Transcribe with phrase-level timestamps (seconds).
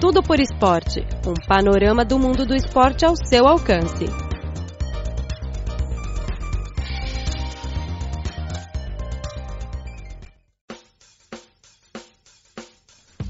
[0.00, 4.06] Tudo por Esporte um panorama do mundo do esporte ao seu alcance.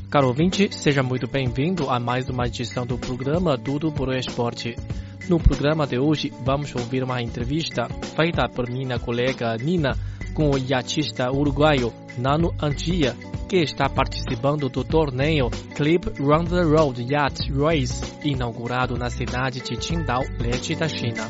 [0.08, 4.76] Caro ouvinte, seja muito bem-vindo a mais uma edição do programa Tudo por Esporte.
[5.28, 9.98] No programa de hoje, vamos ouvir uma entrevista feita por minha colega Nina
[10.34, 13.16] com o iatista uruguaio Nano Antia,
[13.48, 19.76] que está participando do torneio Clip Round the Road Yacht Race, inaugurado na cidade de
[19.76, 21.28] Qingdao, leste da China.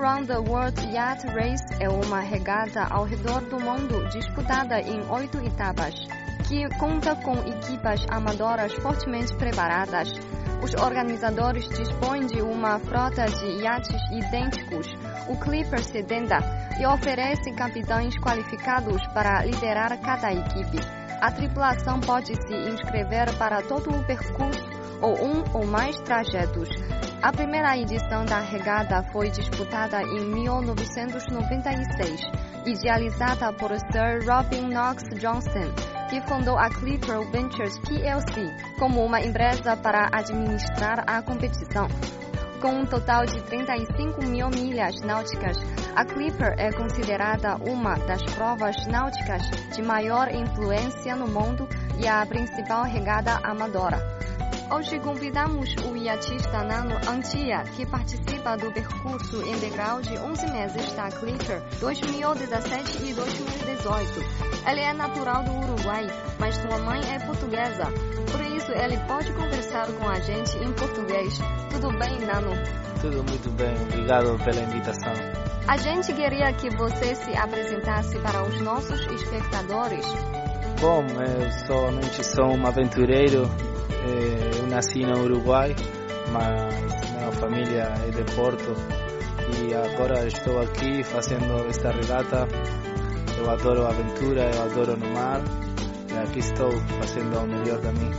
[0.00, 5.36] Around the World Yacht Race é uma regata ao redor do mundo disputada em oito
[5.44, 5.94] etapas,
[6.48, 10.08] que conta com equipas amadoras fortemente preparadas.
[10.62, 14.86] Os organizadores dispõem de uma frota de iates idênticos,
[15.26, 16.38] o Clipper 70,
[16.78, 20.78] e oferecem capitães qualificados para liderar cada equipe.
[21.20, 24.64] A tripulação pode se inscrever para todo o percurso
[25.00, 26.68] ou um ou mais trajetos.
[27.22, 32.20] A primeira edição da regata foi disputada em 1996,
[32.66, 35.72] idealizada por Sir Robin Knox Johnson,
[36.10, 41.86] que fundou a Clipper Ventures plc como uma empresa para administrar a competição.
[42.60, 45.56] Com um total de 35 mil milhas náuticas,
[45.94, 51.66] a Clipper é considerada uma das provas náuticas de maior influência no mundo
[51.98, 54.19] e a principal regata amadora.
[54.72, 61.08] Hoje convidamos o iatista Nano Antia, que participa do percurso integral de 11 meses da
[61.08, 64.20] Clipper 2017 e 2018.
[64.70, 66.06] Ele é natural do Uruguai,
[66.38, 67.86] mas sua mãe é portuguesa.
[68.30, 71.36] Por isso, ele pode conversar com a gente em português.
[71.72, 72.52] Tudo bem, Nano?
[73.00, 75.12] Tudo muito bem, obrigado pela invitação.
[75.66, 80.06] A gente queria que você se apresentasse para os nossos espectadores.
[80.80, 83.50] Bom, eu somente sou um aventureiro
[84.56, 85.74] eu nasci no Uruguai,
[86.32, 88.74] mas minha família é de Porto
[89.58, 92.48] e agora estou aqui fazendo esta regata.
[93.38, 95.40] Eu adoro aventura, eu adoro no mar
[96.12, 96.70] e aqui estou
[97.00, 98.10] fazendo o melhor de mim.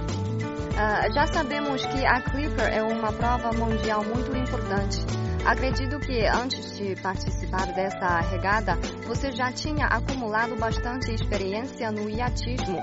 [0.72, 5.06] Uh, já sabemos que a Clipper é uma prova mundial muito importante.
[5.46, 8.76] Acredito que antes de participar dessa regada,
[9.08, 12.80] você já tinha acumulado bastante experiência no iatismo.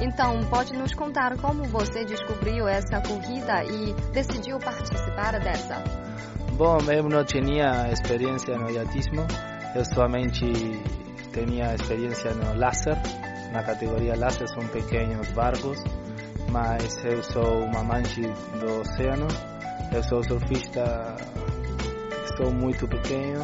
[0.00, 5.82] Então, pode nos contar como você descobriu essa corrida e decidiu participar dessa?
[6.56, 9.26] Bom, eu não tinha experiência no iatismo,
[9.74, 10.44] eu somente
[11.32, 12.96] tinha experiência no laser,
[13.52, 15.82] na categoria laser são pequenos barcos,
[16.50, 19.26] mas eu sou um amante do oceano,
[19.92, 21.16] eu sou surfista,
[22.24, 23.40] estou muito pequeno,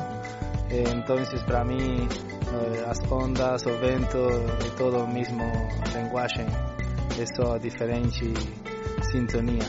[0.70, 1.16] então
[1.47, 2.06] para mim
[2.88, 4.19] as ondas, o vento
[4.66, 5.42] e todo o mesmo
[5.94, 6.47] linguagem,
[7.19, 8.32] é só diferente
[9.10, 9.64] sintonia.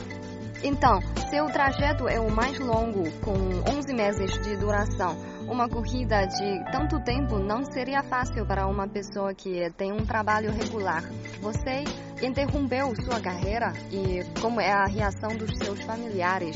[0.64, 3.32] Então, seu trajeto é o mais longo, com
[3.78, 5.16] 11 meses de duração.
[5.48, 10.52] Uma corrida de tanto tempo não seria fácil para uma pessoa que tem um trabalho
[10.52, 11.04] regular.
[11.42, 11.86] Você
[12.22, 16.56] interrompeu sua carreira e como é a reação dos seus familiares?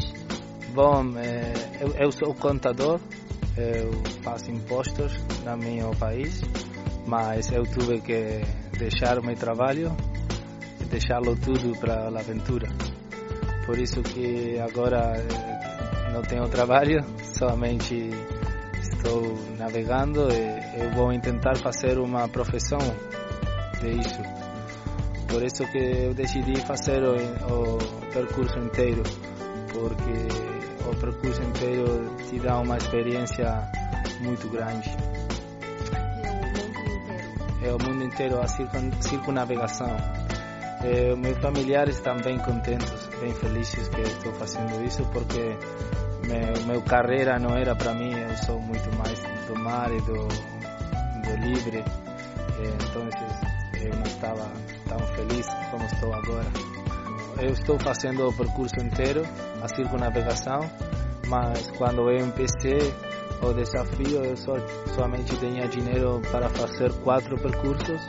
[0.73, 1.53] Bom, eh,
[1.97, 2.99] eu sou contador
[3.57, 3.91] eu
[4.23, 5.13] faço impostos
[5.45, 6.41] no meu país,
[7.05, 8.41] mas eu tive que
[8.77, 9.95] deixar o meu trabalho
[10.81, 12.67] e deixá-lo tudo para a aventura.
[13.65, 16.99] Por isso que agora eh, não tenho trabalho,
[17.37, 18.09] somente
[18.81, 19.21] estou
[19.57, 22.79] navegando e eu vou tentar fazer uma profissão
[23.79, 24.21] de isso.
[25.27, 27.77] Por isso que eu decidi fazer o, o
[28.11, 29.01] percurso inteiro,
[29.71, 30.52] porque
[30.85, 33.69] o percurso inteiro te dá uma experiência
[34.21, 34.89] muito grande.
[37.61, 39.95] É o mundo inteiro, a circunnavegação.
[40.83, 45.57] É, meus familiares estão bem contentes, bem felizes que estou fazendo isso, porque
[46.27, 49.17] meu, meu carreira não era para mim, eu sou muito mais
[49.47, 51.83] do mar e do, do livre,
[52.59, 53.07] então
[53.81, 54.51] eu não estava
[54.89, 56.82] tão feliz como estou agora
[57.39, 59.23] eu estou fazendo o percurso inteiro,
[59.61, 60.59] a circunnavegação,
[61.27, 62.93] mas quando eu empecei
[63.41, 64.55] o desafio eu só,
[64.95, 68.01] somente tinha dinheiro para fazer quatro percursos,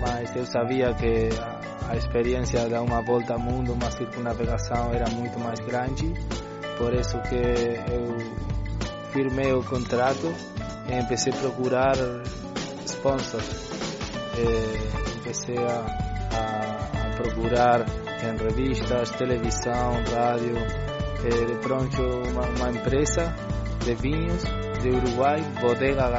[0.00, 5.08] mas eu sabia que a, a experiência de uma volta ao mundo, uma circunnavegação era
[5.10, 6.12] muito mais grande,
[6.76, 8.16] por isso que eu
[9.12, 10.34] firmei o contrato
[10.88, 11.94] e comecei a procurar
[12.84, 13.64] sponsors.
[14.36, 15.86] E comecei a,
[16.36, 17.86] a, a procurar
[18.24, 20.54] em revistas, televisão, rádio.
[21.24, 23.34] De pronto, uma, uma, empresa
[23.84, 24.42] de vinhos
[24.82, 26.10] de Uruguai, Bodega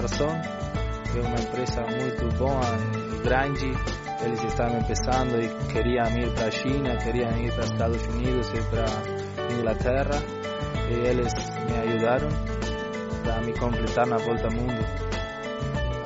[1.11, 2.61] que é uma empresa muito boa
[3.13, 3.71] e grande,
[4.25, 8.61] eles estavam começando e queriam ir para a China, queriam ir para Estados Unidos e
[8.71, 10.23] para Inglaterra
[10.89, 11.33] e eles
[11.69, 12.29] me ajudaram
[13.23, 14.85] para me completar na volta ao mundo.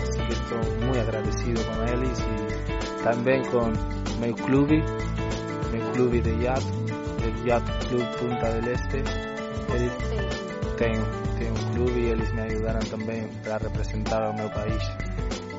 [0.02, 3.72] Assim que estou muito agradecido com eles e também com
[4.20, 4.84] meu clube,
[6.00, 6.66] clube de yacht,
[7.20, 9.04] o Yacht Club Punta del Este.
[9.76, 9.92] Eles
[10.78, 10.96] têm,
[11.38, 14.82] têm um clube e eles me ajudaram também para representar o meu país.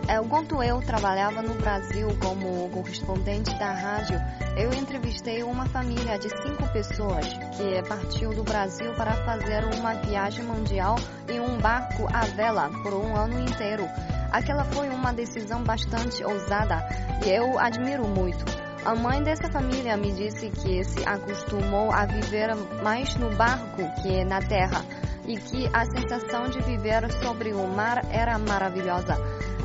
[0.09, 4.19] Enquanto eu trabalhava no Brasil como correspondente da rádio,
[4.57, 10.43] eu entrevistei uma família de cinco pessoas que partiu do Brasil para fazer uma viagem
[10.47, 10.97] mundial
[11.29, 13.87] em um barco à vela por um ano inteiro.
[14.33, 16.83] Aquela foi uma decisão bastante ousada
[17.27, 18.70] e eu admiro muito.
[18.85, 24.25] A mãe dessa família me disse que se acostumou a viver mais no barco que
[24.25, 24.83] na terra
[25.27, 29.17] e que a sensação de viver sobre o mar era maravilhosa.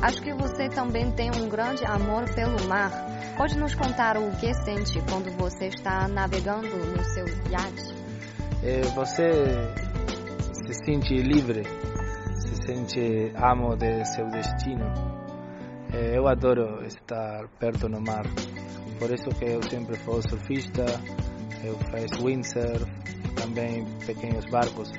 [0.02, 2.90] Acho que você também tem um grande amor pelo mar.
[3.38, 7.94] Pode nos contar o que sente quando você está navegando no seu iate?
[8.62, 9.24] É, você
[10.52, 11.62] se sente livre,
[12.34, 14.92] se sente amo de seu destino.
[15.92, 18.24] É, eu adoro estar perto no mar,
[18.98, 20.84] por isso que eu sempre fui surfista,
[21.64, 22.84] eu faço windsurf,
[23.34, 24.90] também pequenos barcos,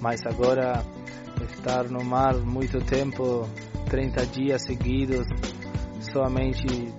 [0.00, 0.84] mas agora
[1.50, 3.48] estar no mar muito tempo
[3.88, 5.26] 30 dias seguidos
[6.12, 6.92] somente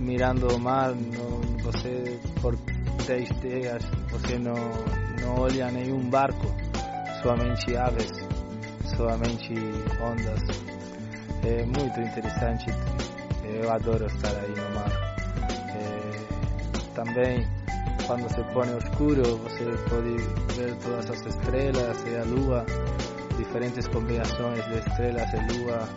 [0.00, 2.56] mirando o mar, não, você por
[3.06, 4.54] 10 dias você não,
[5.20, 6.46] não olha nenhum barco,
[7.22, 8.10] somente aves,
[8.96, 9.54] somente
[10.02, 10.40] ondas.
[11.44, 12.66] É muito interessante,
[13.44, 15.17] eu adoro estar aí no mar.
[16.98, 17.46] Também
[18.08, 20.16] quando se põe escuro você pode
[20.56, 22.66] ver todas as estrelas e a lua,
[23.36, 25.88] diferentes combinações de estrelas e lua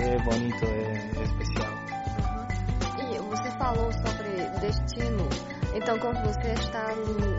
[0.00, 1.72] é bonito, é, especial.
[2.98, 5.28] E você falou sobre destino.
[5.76, 6.88] Então, quando você está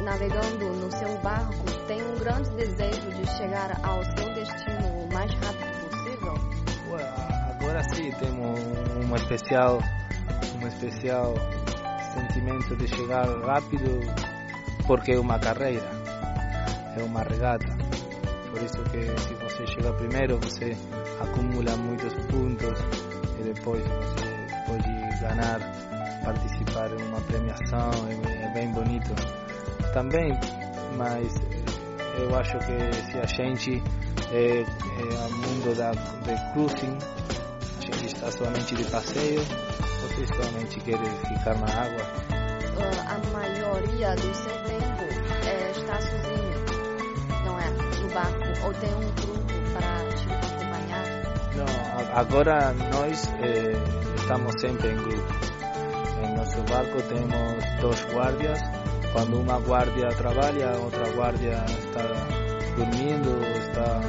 [0.06, 5.34] navegando no seu barco, tem um grande desejo de chegar ao seu destino o mais
[5.34, 6.34] rápido possível?
[7.60, 8.60] agora sim, temos
[8.96, 9.80] um especial,
[10.62, 11.34] um especial
[12.14, 14.00] sentimento de chegar rápido,
[14.86, 15.90] porque é uma carreira,
[16.98, 17.66] é uma regata.
[18.52, 20.76] Por isso que se você chega primeiro, você
[21.22, 22.80] acumula muitos pontos
[23.40, 25.60] e depois você pode ganhar,
[26.24, 29.14] participar em uma premiação, é, bem bonito.
[29.94, 30.32] Também,
[30.98, 33.84] mas eh, eu acho que se a gente
[34.32, 36.98] é, é o mundo da, de cruising,
[37.78, 39.42] a gente está somente de passeio,
[40.12, 40.98] você somente quer
[41.28, 42.04] ficar na água.
[42.76, 45.04] Uh, a maioria do seu tempo
[45.46, 46.66] é, está sozinho,
[47.46, 47.70] não é?
[47.70, 50.52] No barco, ou tem um grupo para te
[51.54, 53.74] não, agora nós eh,
[54.16, 55.34] estamos sempre em grupo.
[56.24, 58.60] Em nosso barco temos dois guardias.
[59.12, 62.02] Quando uma guardia trabalha, outra guardia está
[62.78, 64.00] dormindo, está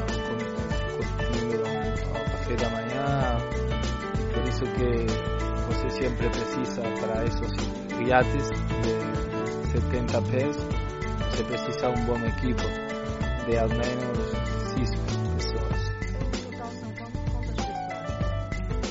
[1.18, 1.62] comendo
[2.10, 3.38] o café da manhã.
[4.32, 5.41] Por isso que
[5.72, 8.48] você sempre precisa para esses iates
[8.82, 10.56] de 70 pés,
[11.30, 12.62] você precisa um bom equipo
[13.46, 14.32] de ao menos
[14.74, 14.90] 6
[15.36, 15.92] pessoas.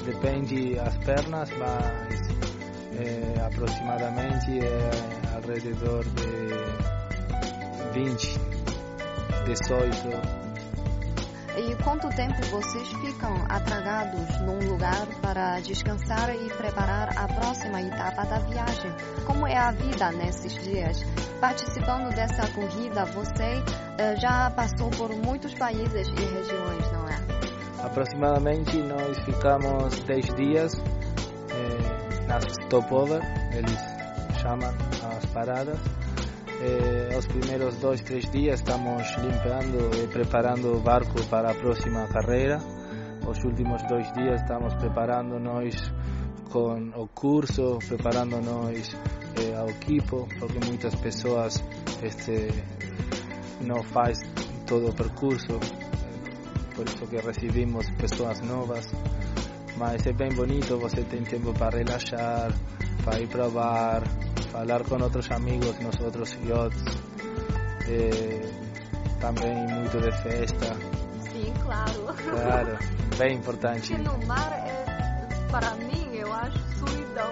[0.05, 2.21] depende as pernas, mas
[2.99, 6.49] é, aproximadamente é alrededor de
[7.93, 8.39] 20,
[9.45, 10.50] 18.
[11.61, 18.25] E quanto tempo vocês ficam atragados num lugar para descansar e preparar a próxima etapa
[18.25, 18.91] da viagem?
[19.27, 21.03] Como é a vida nesses dias?
[21.39, 23.63] Participando dessa corrida, você
[23.99, 27.85] eh, já passou por muitos países e regiões, não é?
[27.85, 30.73] Aproximadamente nós ficamos 10 dias
[31.51, 33.21] eh, nas stopover,
[33.53, 33.79] eles
[34.41, 34.73] chamam
[35.15, 35.77] as paradas.
[36.63, 42.07] Eh, os primeiros dois, três dias estamos limpando e preparando o barco para a próxima
[42.07, 42.59] carreira.
[43.27, 45.75] Os últimos dois dias estamos preparando nós
[46.51, 48.95] com o curso, preparando nós
[49.37, 51.63] eh, ao equipo, porque muitas pessoas
[52.03, 52.49] este,
[53.61, 54.19] não faz
[54.67, 55.59] todo o percurso,
[56.75, 58.85] por isso que recebemos pessoas novas.
[59.77, 62.53] Mas é bem bonito, você tem tempo para relaxar,
[63.03, 64.03] para ir provar,
[64.51, 66.83] falar com outros amigos nos outros yachts.
[67.87, 68.51] É,
[69.19, 70.75] também muito de festa.
[71.31, 72.15] Sim, claro.
[72.31, 72.77] Claro,
[73.17, 73.93] bem importante.
[73.93, 74.85] Porque no mar, é,
[75.49, 77.31] para mim, eu acho solidão.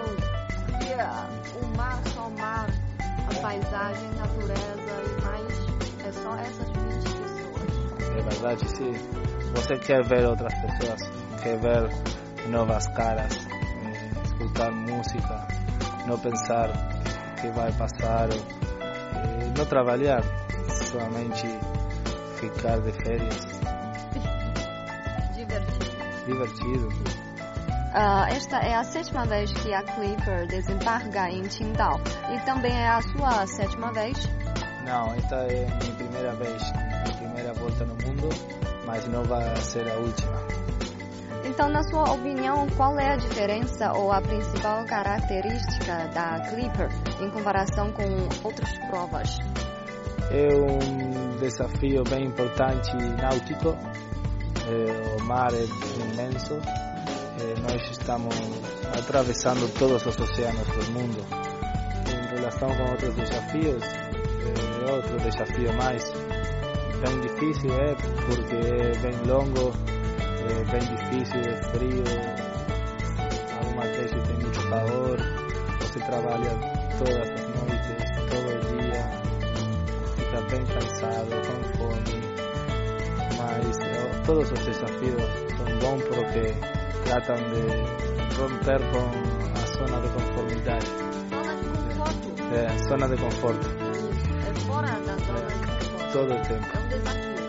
[0.66, 6.68] Porque o mar, só o mar, a paisagem, a natureza e mais, é só essas
[6.68, 8.16] 20 pessoas.
[8.16, 11.00] É verdade, sim você quer ver outras pessoas,
[11.42, 11.90] quer ver
[12.48, 15.48] novas caras, eh, escutar música,
[16.06, 16.99] não pensar
[17.40, 20.22] que vai passar, eh, não trabalhar,
[20.90, 21.46] somente
[22.36, 23.46] ficar de férias.
[25.34, 26.26] Divertido.
[26.26, 27.20] Divertido.
[27.92, 32.00] Ah, esta é a sétima vez que a Clipper desembarca em Qingdao
[32.32, 34.16] e também é a sua sétima vez.
[34.84, 38.28] Não, esta é a minha primeira vez, a primeira volta no mundo,
[38.86, 40.59] mas não vai ser a última.
[41.44, 46.88] Então, na sua opinião, qual é a diferença ou a principal característica da Clipper
[47.20, 48.02] em comparação com
[48.46, 49.38] outras provas?
[50.30, 53.76] É um desafio bem importante náutico.
[54.68, 55.64] Eh, o mar é
[56.12, 56.54] imenso.
[56.54, 58.34] Eh, nós estamos
[58.96, 61.24] atravessando todos os oceanos do mundo.
[62.06, 63.82] Em relação com outros desafios,
[64.86, 66.04] é outro desafio mais
[67.00, 69.72] bem difícil é porque é bem longo,
[70.52, 72.04] é bem difícil, é frio,
[73.60, 75.16] algumas vezes tem muito calor,
[75.80, 76.50] você trabalha
[76.98, 77.96] todas as noites,
[78.30, 79.02] todo dia,
[80.16, 82.18] fica bem cansado, com fome,
[83.38, 85.22] mas todos os desafios
[85.56, 86.54] são bons porque
[87.04, 87.62] tratam de
[88.38, 89.04] romper com
[89.56, 90.86] a zona de conformidade,
[91.30, 91.64] Zona de
[91.96, 92.54] conforto.
[92.54, 93.66] é, zona de conforto,
[94.48, 96.12] É fora da zona de conforto.
[96.12, 96.66] todo o tempo.
[96.74, 97.39] É um desafio.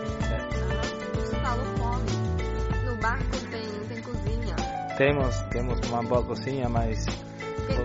[4.96, 7.04] Temos, temos uma boa cozinha, mas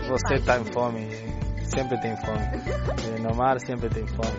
[0.07, 1.07] você está em fome,
[1.73, 2.47] sempre tem fome.
[3.21, 4.37] No mar sempre tem fome.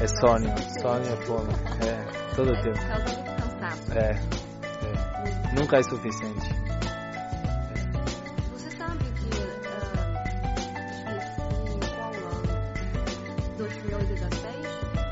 [0.00, 1.52] É sonho, sonho é fome.
[1.86, 2.78] É, todo o É tempo.
[2.86, 3.92] causa do cansaço.
[3.92, 5.54] É, é.
[5.54, 6.48] Nunca é suficiente.
[8.52, 9.30] Você sabe que,
[9.68, 9.92] ah,
[11.10, 11.26] ano,
[13.56, 14.56] 2016,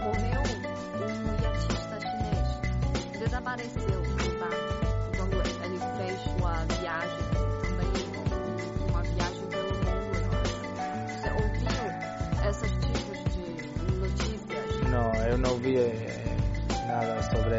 [0.03, 0.43] morreu
[1.01, 3.19] um iatista chinês.
[3.21, 4.04] Desapareceu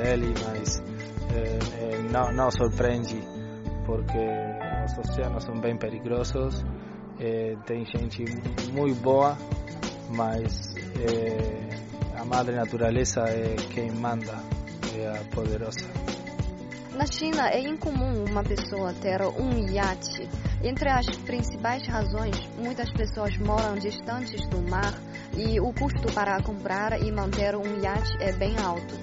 [0.06, 0.82] ele, mas
[1.34, 3.22] eh, eh, não, não surpreende,
[3.86, 4.18] porque
[4.86, 6.64] os oceanos são bem perigosos.
[7.20, 8.26] eh, tem gente
[8.72, 9.38] muito boa,
[10.10, 11.70] mas eh,
[12.18, 14.36] a madre natureza é quem manda,
[14.96, 15.86] é a poderosa.
[16.96, 20.30] Na China, é incomum uma pessoa ter um iate.
[20.64, 24.94] Entre as principais razões, muitas pessoas moram distantes do mar
[25.36, 28.96] e o custo para comprar e manter um iate é bem alto.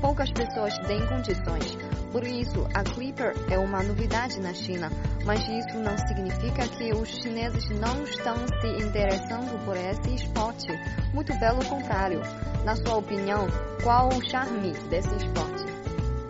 [0.00, 1.76] Poucas pessoas têm condições.
[2.12, 4.90] Por isso, a Clipper é uma novidade na China,
[5.24, 10.68] mas isso não significa que os chineses não estão se interessando por esse esporte.
[11.12, 12.20] Muito pelo contrário.
[12.64, 13.46] Na sua opinião,
[13.82, 15.64] qual o charme desse esporte?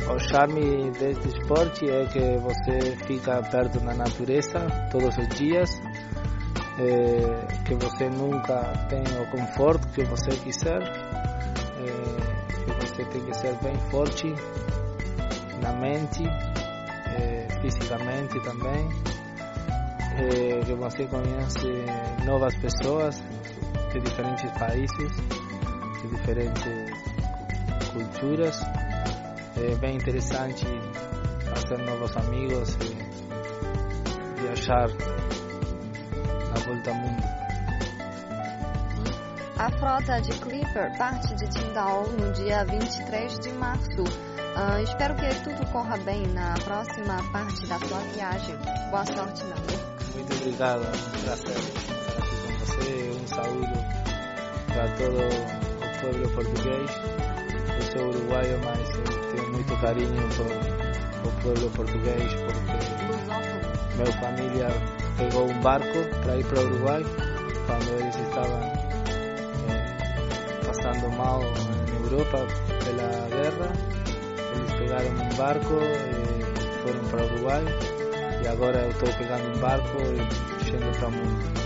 [0.08, 5.70] O charme deste esporte é que você fica perto da natureza todos os dias,
[6.78, 11.07] eh, que você nunca tem o conforto que você quiser,
[12.98, 14.26] você tem que ser bem forte
[15.62, 18.88] na mente, eh, fisicamente também,
[20.16, 21.68] eh, que você conhece
[22.26, 23.22] novas pessoas
[23.92, 25.16] de diferentes países,
[26.02, 26.64] de diferentes
[27.92, 28.60] culturas.
[29.56, 30.66] É bem interessante
[31.54, 34.88] fazer novos amigos e viajar
[36.48, 37.37] na volta ao mundo.
[39.58, 44.04] A frota de Clipper parte de Qingdao no dia 23 de março.
[44.54, 48.56] Ah, espero que tudo corra bem na próxima parte da sua viagem.
[48.90, 49.56] Boa sorte, meu.
[50.14, 51.54] Muito obrigado, um você.
[53.10, 53.72] Um saúdo
[54.68, 55.18] para todo
[55.82, 56.90] o povo português.
[57.74, 58.88] Eu sou uruguaio, mas
[59.32, 60.88] tenho muito carinho por
[61.28, 62.78] o povo português porque
[63.96, 64.68] minha família
[65.16, 67.02] pegou um barco para ir para o Uruguai
[67.66, 68.57] quando eles estavam
[70.88, 72.46] passando mal na Europa
[72.84, 73.72] pela guerra.
[74.54, 77.64] Eles pegaram um barco e foram para o Uruguai
[78.42, 81.58] e agora eu estou pegando um barco e indo para o mundo.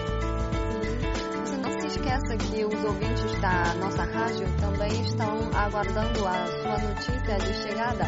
[1.44, 6.78] Você não se esqueça que os ouvintes da nossa rádio também estão aguardando a sua
[6.78, 8.04] notícia de chegada.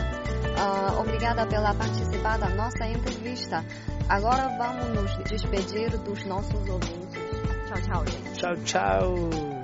[0.58, 3.64] Ah, obrigada pela participar da nossa entrevista.
[4.08, 7.22] Agora vamos nos despedir dos nossos ouvintes.
[7.66, 8.40] Tchau, tchau, gente.
[8.40, 9.63] Tchau, tchau!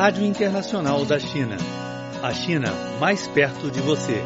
[0.00, 1.58] Rádio Internacional da China.
[2.22, 4.24] A China mais perto de você.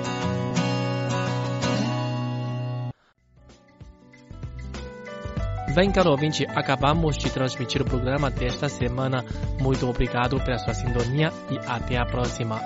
[5.74, 9.24] Bem, caro ouvinte, acabamos de transmitir o programa desta semana.
[9.60, 12.60] Muito obrigado pela sua sintonia e até a próxima.